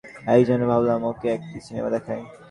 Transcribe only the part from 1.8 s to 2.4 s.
দেখাই।